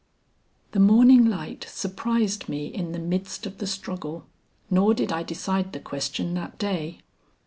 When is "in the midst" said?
2.65-3.45